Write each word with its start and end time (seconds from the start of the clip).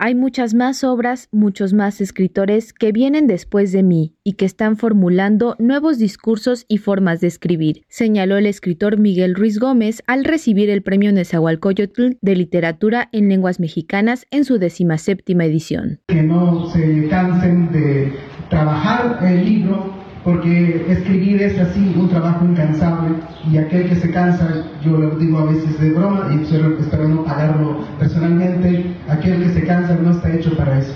Hay 0.00 0.14
muchas 0.14 0.54
más 0.54 0.84
obras, 0.84 1.28
muchos 1.32 1.72
más 1.72 2.00
escritores 2.00 2.72
que 2.72 2.92
vienen 2.92 3.26
después 3.26 3.72
de 3.72 3.82
mí 3.82 4.14
y 4.22 4.34
que 4.34 4.44
están 4.44 4.76
formulando 4.76 5.56
nuevos 5.58 5.98
discursos 5.98 6.66
y 6.68 6.78
formas 6.78 7.20
de 7.20 7.26
escribir, 7.26 7.82
señaló 7.88 8.36
el 8.36 8.46
escritor 8.46 9.00
Miguel 9.00 9.34
Ruiz 9.34 9.58
Gómez 9.58 10.04
al 10.06 10.24
recibir 10.24 10.70
el 10.70 10.82
premio 10.82 11.10
Nezahualcóyotl 11.10 12.16
de 12.20 12.36
literatura 12.36 13.08
en 13.10 13.28
lenguas 13.28 13.58
mexicanas 13.58 14.24
en 14.30 14.44
su 14.44 14.60
séptima 14.98 15.44
edición. 15.44 15.98
Que 16.06 16.22
no 16.22 16.70
se 16.70 17.08
cansen 17.08 17.72
de 17.72 18.12
trabajar 18.50 19.18
el 19.26 19.44
libro 19.44 19.97
porque 20.28 20.84
escribir 20.90 21.40
es 21.40 21.58
así 21.58 21.94
un 21.98 22.10
trabajo 22.10 22.44
incansable 22.44 23.14
y 23.50 23.56
aquel 23.56 23.88
que 23.88 23.96
se 23.96 24.10
cansa, 24.10 24.46
yo 24.84 24.98
lo 24.98 25.16
digo 25.16 25.38
a 25.38 25.46
veces 25.46 25.80
de 25.80 25.90
broma 25.92 26.28
y 26.30 26.42
espero, 26.42 27.08
no 27.08 27.24
pagarlo 27.24 27.78
personalmente, 27.98 28.94
aquel 29.08 29.42
que 29.42 29.48
se 29.48 29.62
cansa 29.62 29.94
no 29.94 30.10
está 30.10 30.30
hecho 30.30 30.54
para 30.54 30.80
eso. 30.80 30.92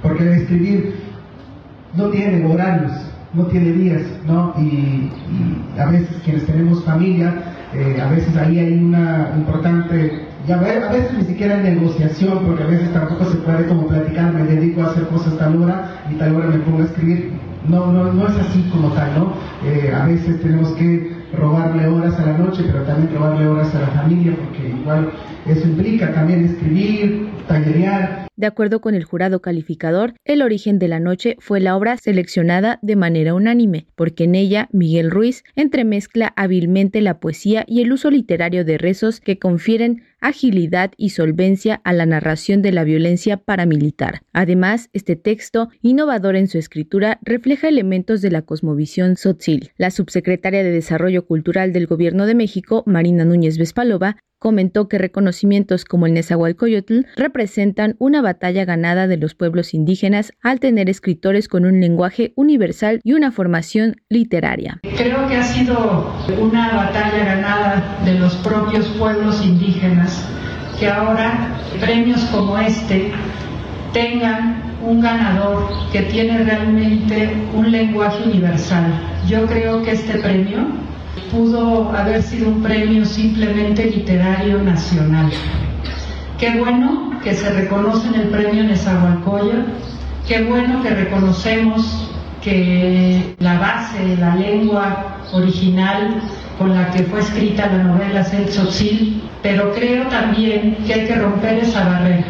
Porque 0.00 0.36
escribir 0.36 0.94
no 1.94 2.08
tiene 2.08 2.46
horarios, 2.46 2.92
no 3.34 3.44
tiene 3.44 3.72
días, 3.72 4.02
¿no? 4.26 4.54
Y, 4.56 5.10
a 5.78 5.90
veces 5.90 6.08
quienes 6.24 6.46
tenemos 6.46 6.82
familia, 6.82 7.42
eh, 7.74 8.00
a 8.00 8.10
veces 8.10 8.34
ahí 8.38 8.58
hay 8.58 8.72
una 8.72 9.32
importante 9.36 10.30
a 10.48 10.92
veces 10.92 11.12
ni 11.12 11.24
siquiera 11.24 11.58
en 11.58 11.74
negociación, 11.74 12.38
porque 12.46 12.62
a 12.62 12.66
veces 12.66 12.90
tampoco 12.94 13.26
se 13.26 13.36
puede 13.36 13.66
como 13.66 13.86
platicar, 13.86 14.32
me 14.32 14.44
dedico 14.44 14.80
a 14.80 14.86
hacer 14.86 15.06
cosas 15.08 15.36
tal 15.36 15.62
hora 15.62 16.00
y 16.10 16.14
tal 16.14 16.36
hora 16.36 16.46
me 16.46 16.58
pongo 16.60 16.80
a 16.80 16.86
escribir. 16.86 17.49
No, 17.68 17.92
no, 17.92 18.12
no 18.12 18.26
es 18.26 18.36
así 18.36 18.62
como 18.72 18.88
tal, 18.88 19.10
¿no? 19.18 19.32
Eh, 19.68 19.92
a 19.94 20.06
veces 20.06 20.40
tenemos 20.40 20.70
que 20.72 21.12
robarle 21.36 21.86
horas 21.86 22.18
a 22.18 22.26
la 22.26 22.38
noche, 22.38 22.64
pero 22.66 22.82
también 22.84 23.14
robarle 23.14 23.46
horas 23.46 23.74
a 23.74 23.80
la 23.80 23.86
familia, 23.88 24.34
porque 24.36 24.68
igual 24.68 25.10
eso 25.46 25.66
implica 25.66 26.12
también 26.12 26.44
escribir, 26.44 27.29
De 28.36 28.46
acuerdo 28.46 28.80
con 28.80 28.94
el 28.94 29.04
jurado 29.04 29.42
calificador, 29.42 30.14
El 30.24 30.42
origen 30.42 30.78
de 30.78 30.88
la 30.88 31.00
noche 31.00 31.36
fue 31.40 31.60
la 31.60 31.76
obra 31.76 31.96
seleccionada 31.96 32.78
de 32.80 32.96
manera 32.96 33.34
unánime, 33.34 33.86
porque 33.96 34.24
en 34.24 34.34
ella 34.34 34.68
Miguel 34.72 35.10
Ruiz 35.10 35.44
entremezcla 35.56 36.32
hábilmente 36.36 37.00
la 37.00 37.18
poesía 37.18 37.64
y 37.66 37.82
el 37.82 37.92
uso 37.92 38.10
literario 38.10 38.64
de 38.64 38.78
rezos 38.78 39.20
que 39.20 39.38
confieren 39.38 40.02
agilidad 40.20 40.92
y 40.96 41.10
solvencia 41.10 41.80
a 41.84 41.92
la 41.92 42.06
narración 42.06 42.62
de 42.62 42.72
la 42.72 42.84
violencia 42.84 43.38
paramilitar. 43.38 44.22
Además, 44.32 44.88
este 44.92 45.16
texto, 45.16 45.68
innovador 45.82 46.36
en 46.36 46.46
su 46.46 46.58
escritura, 46.58 47.18
refleja 47.22 47.68
elementos 47.68 48.20
de 48.22 48.30
la 48.30 48.42
cosmovisión 48.42 49.16
sotzil. 49.16 49.72
La 49.76 49.90
subsecretaria 49.90 50.62
de 50.62 50.70
Desarrollo 50.70 51.26
Cultural 51.26 51.72
del 51.72 51.86
Gobierno 51.86 52.26
de 52.26 52.34
México, 52.34 52.84
Marina 52.86 53.24
Núñez 53.24 53.58
Vespalova, 53.58 54.16
comentó 54.40 54.88
que 54.88 54.98
reconocimientos 54.98 55.84
como 55.84 56.06
el 56.06 56.14
Nezahualcóyotl 56.14 57.02
representan 57.14 57.94
una 57.98 58.22
batalla 58.22 58.64
ganada 58.64 59.06
de 59.06 59.18
los 59.18 59.34
pueblos 59.34 59.74
indígenas 59.74 60.32
al 60.42 60.58
tener 60.58 60.88
escritores 60.88 61.46
con 61.46 61.66
un 61.66 61.78
lenguaje 61.80 62.32
universal 62.34 63.00
y 63.04 63.12
una 63.12 63.30
formación 63.30 63.96
literaria. 64.08 64.80
Creo 64.96 65.28
que 65.28 65.36
ha 65.36 65.42
sido 65.44 66.12
una 66.40 66.74
batalla 66.74 67.24
ganada 67.24 67.98
de 68.04 68.18
los 68.18 68.34
propios 68.36 68.88
pueblos 68.98 69.44
indígenas 69.44 70.26
que 70.80 70.88
ahora 70.88 71.60
premios 71.78 72.24
como 72.32 72.58
este 72.58 73.12
tengan 73.92 74.62
un 74.82 75.02
ganador 75.02 75.68
que 75.92 76.00
tiene 76.02 76.38
realmente 76.44 77.30
un 77.54 77.70
lenguaje 77.70 78.24
universal. 78.24 78.90
Yo 79.28 79.44
creo 79.46 79.82
que 79.82 79.92
este 79.92 80.18
premio 80.18 80.66
pudo 81.30 81.90
haber 81.90 82.22
sido 82.22 82.48
un 82.48 82.62
premio 82.62 83.04
simplemente 83.04 83.86
literario 83.86 84.62
nacional. 84.62 85.30
Qué 86.38 86.58
bueno 86.58 87.10
que 87.22 87.34
se 87.34 87.50
reconoce 87.50 88.08
en 88.08 88.14
el 88.14 88.28
premio 88.28 88.64
Nezahualcóyotl, 88.64 89.70
qué 90.26 90.42
bueno 90.44 90.82
que 90.82 90.90
reconocemos 90.90 92.10
que 92.42 93.34
la 93.38 93.58
base, 93.58 94.16
la 94.16 94.34
lengua 94.36 95.18
original 95.32 96.22
con 96.58 96.74
la 96.74 96.90
que 96.90 97.04
fue 97.04 97.20
escrita 97.20 97.66
la 97.66 97.84
novela 97.84 98.20
es 98.20 98.32
el 98.32 98.48
pero 99.42 99.72
creo 99.72 100.06
también 100.08 100.76
que 100.86 100.94
hay 100.94 101.06
que 101.06 101.14
romper 101.14 101.58
esa 101.60 101.88
barrera. 101.88 102.24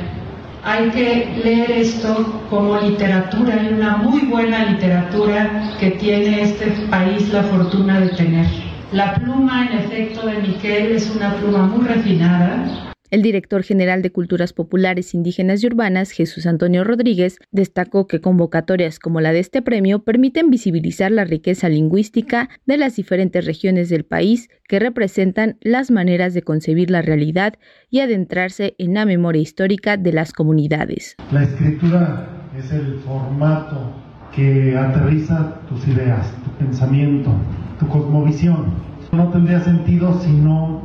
Hay 0.62 0.90
que 0.90 1.40
leer 1.42 1.70
esto 1.70 2.40
como 2.50 2.78
literatura 2.78 3.62
y 3.62 3.72
una 3.72 3.96
muy 3.96 4.20
buena 4.26 4.66
literatura 4.66 5.72
que 5.80 5.92
tiene 5.92 6.42
este 6.42 6.66
país 6.90 7.32
la 7.32 7.42
fortuna 7.44 7.98
de 8.00 8.08
tener. 8.10 8.69
La 8.92 9.14
pluma, 9.14 9.68
en 9.68 9.78
efecto, 9.78 10.26
de 10.26 10.40
Miquel 10.40 10.92
es 10.92 11.14
una 11.14 11.36
pluma 11.36 11.64
muy 11.64 11.86
refinada. 11.86 12.92
El 13.12 13.22
director 13.22 13.62
general 13.62 14.02
de 14.02 14.10
Culturas 14.10 14.52
Populares 14.52 15.14
Indígenas 15.14 15.62
y 15.62 15.68
Urbanas, 15.68 16.10
Jesús 16.10 16.44
Antonio 16.44 16.82
Rodríguez, 16.82 17.38
destacó 17.52 18.08
que 18.08 18.20
convocatorias 18.20 18.98
como 18.98 19.20
la 19.20 19.32
de 19.32 19.38
este 19.38 19.62
premio 19.62 20.02
permiten 20.02 20.50
visibilizar 20.50 21.12
la 21.12 21.24
riqueza 21.24 21.68
lingüística 21.68 22.48
de 22.66 22.78
las 22.78 22.96
diferentes 22.96 23.44
regiones 23.44 23.90
del 23.90 24.04
país 24.04 24.48
que 24.68 24.80
representan 24.80 25.56
las 25.60 25.92
maneras 25.92 26.34
de 26.34 26.42
concebir 26.42 26.90
la 26.90 27.02
realidad 27.02 27.54
y 27.90 28.00
adentrarse 28.00 28.74
en 28.78 28.94
la 28.94 29.04
memoria 29.04 29.42
histórica 29.42 29.96
de 29.98 30.12
las 30.12 30.32
comunidades. 30.32 31.14
La 31.30 31.44
escritura 31.44 32.28
es 32.58 32.72
el 32.72 32.98
formato 33.06 33.94
que 34.34 34.76
aterriza 34.76 35.60
tus 35.68 35.86
ideas, 35.86 36.32
tu 36.44 36.50
pensamiento, 36.64 37.32
tu 37.80 37.88
cosmovisión. 37.88 38.66
No 39.10 39.28
tendría 39.28 39.60
sentido 39.60 40.20
si 40.20 40.30
no 40.30 40.82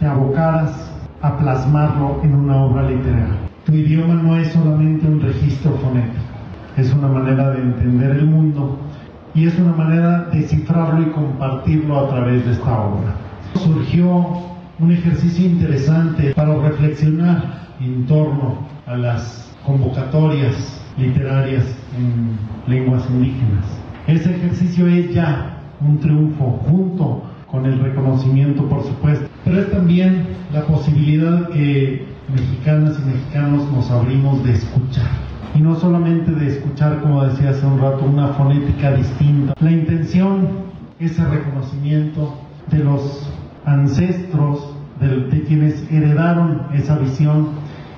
te 0.00 0.06
abocaras 0.06 0.90
a 1.22 1.36
plasmarlo 1.36 2.20
en 2.24 2.34
una 2.34 2.64
obra 2.64 2.90
literaria. 2.90 3.36
Tu 3.66 3.74
idioma 3.74 4.14
no 4.14 4.36
es 4.36 4.48
solamente 4.52 5.06
un 5.06 5.20
registro 5.20 5.72
fonético, 5.72 6.24
es 6.76 6.92
una 6.92 7.08
manera 7.08 7.50
de 7.50 7.60
entender 7.60 8.12
el 8.12 8.26
mundo 8.26 8.78
y 9.34 9.46
es 9.46 9.58
una 9.58 9.72
manera 9.72 10.24
de 10.32 10.42
cifrarlo 10.42 11.02
y 11.02 11.10
compartirlo 11.10 11.98
a 12.00 12.08
través 12.08 12.44
de 12.46 12.52
esta 12.52 12.80
obra. 12.80 13.14
Surgió 13.54 14.26
un 14.78 14.92
ejercicio 14.92 15.46
interesante 15.46 16.32
para 16.34 16.56
reflexionar 16.56 17.68
en 17.80 18.06
torno 18.06 18.58
a 18.86 18.96
las 18.96 19.54
convocatorias 19.66 20.82
literarias 20.96 21.64
en 21.96 22.38
lenguas 22.72 23.06
indígenas. 23.10 23.66
Ese 24.06 24.34
ejercicio 24.34 24.86
es 24.86 25.12
ya 25.12 25.57
un 25.80 25.98
triunfo 25.98 26.60
junto 26.68 27.22
con 27.50 27.66
el 27.66 27.78
reconocimiento, 27.80 28.68
por 28.68 28.82
supuesto, 28.84 29.26
pero 29.44 29.60
es 29.60 29.70
también 29.70 30.26
la 30.52 30.62
posibilidad 30.62 31.48
que 31.48 32.06
mexicanas 32.32 32.98
y 32.98 33.08
mexicanos 33.08 33.70
nos 33.72 33.90
abrimos 33.90 34.44
de 34.44 34.52
escuchar. 34.52 35.08
Y 35.54 35.60
no 35.60 35.74
solamente 35.76 36.30
de 36.30 36.48
escuchar, 36.48 37.00
como 37.00 37.24
decía 37.24 37.50
hace 37.50 37.66
un 37.66 37.80
rato, 37.80 38.04
una 38.04 38.28
fonética 38.28 38.92
distinta. 38.92 39.54
La 39.60 39.70
intención, 39.70 40.48
ese 41.00 41.24
reconocimiento 41.24 42.34
de 42.70 42.84
los 42.84 43.28
ancestros, 43.64 44.74
de 45.00 45.44
quienes 45.44 45.90
heredaron 45.90 46.62
esa 46.74 46.98
visión 46.98 47.48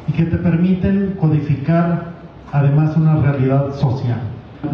y 0.06 0.12
que 0.12 0.24
te 0.24 0.36
permiten 0.36 1.16
codificar 1.18 2.12
además 2.52 2.96
una 2.96 3.16
realidad 3.16 3.74
social. 3.74 4.20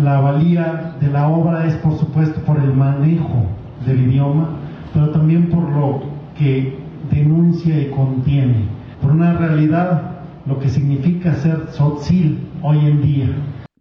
La 0.03 0.21
valía 0.21 0.95
de 1.01 1.09
la 1.09 1.29
obra 1.29 1.65
es 1.67 1.75
por 1.77 1.97
supuesto 1.97 2.41
por 2.41 2.59
el 2.59 2.75
manejo 2.75 3.47
del 3.87 4.01
idioma, 4.01 4.49
pero 4.93 5.11
también 5.11 5.49
por 5.49 5.63
lo 5.63 6.01
que 6.37 6.77
denuncia 7.11 7.81
y 7.81 7.91
contiene, 7.91 8.65
por 9.01 9.13
una 9.13 9.35
realidad, 9.35 10.03
lo 10.45 10.59
que 10.59 10.69
significa 10.69 11.35
ser 11.35 11.69
sotzil 11.71 12.39
hoy 12.63 12.79
en 12.79 13.03
día. 13.03 13.29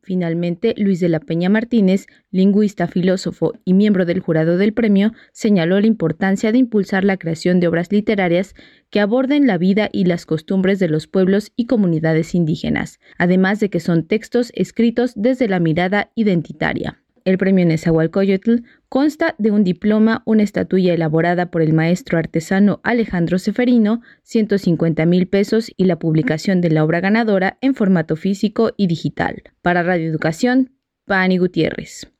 Finalmente, 0.05 0.75
Luis 0.77 0.99
de 0.99 1.09
la 1.09 1.19
Peña 1.19 1.49
Martínez, 1.49 2.05
lingüista, 2.29 2.87
filósofo 2.87 3.53
y 3.65 3.73
miembro 3.73 4.05
del 4.05 4.19
jurado 4.19 4.59
del 4.59 4.71
premio, 4.71 5.13
señaló 5.31 5.81
la 5.81 5.87
importancia 5.87 6.51
de 6.51 6.59
impulsar 6.59 7.03
la 7.03 7.17
creación 7.17 7.59
de 7.59 7.67
obras 7.67 7.91
literarias 7.91 8.53
que 8.91 8.99
aborden 8.99 9.47
la 9.47 9.57
vida 9.57 9.89
y 9.91 10.05
las 10.05 10.27
costumbres 10.27 10.77
de 10.77 10.89
los 10.89 11.07
pueblos 11.07 11.53
y 11.55 11.65
comunidades 11.65 12.35
indígenas, 12.35 12.99
además 13.17 13.59
de 13.59 13.71
que 13.71 13.79
son 13.79 14.05
textos 14.05 14.51
escritos 14.53 15.13
desde 15.15 15.47
la 15.47 15.59
mirada 15.59 16.11
identitaria. 16.13 17.01
El 17.23 17.39
premio 17.39 17.65
Nezahualcóyotl 17.65 18.57
consta 18.95 19.35
de 19.37 19.51
un 19.51 19.65
diploma, 19.65 20.23
una 20.25 20.43
estatuilla 20.43 20.93
elaborada 20.93 21.51
por 21.51 21.61
el 21.61 21.73
maestro 21.73 22.17
artesano 22.17 22.79
Alejandro 22.81 23.39
Seferino, 23.39 24.01
150 24.23 25.05
mil 25.05 25.27
pesos 25.27 25.69
y 25.75 25.83
la 25.83 25.99
publicación 25.99 26.61
de 26.61 26.69
la 26.69 26.85
obra 26.85 27.01
ganadora 27.01 27.57
en 27.59 27.75
formato 27.75 28.15
físico 28.15 28.71
y 28.77 28.87
digital. 28.87 29.43
Para 29.61 29.83
Radio 29.83 30.07
Educación, 30.07 30.71
Pani 31.03 31.37
Gutiérrez. 31.39 32.14